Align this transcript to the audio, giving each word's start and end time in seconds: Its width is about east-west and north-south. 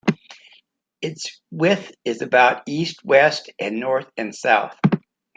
Its 1.03 1.39
width 1.51 1.91
is 2.03 2.23
about 2.23 2.63
east-west 2.65 3.51
and 3.59 3.79
north-south. 3.79 4.75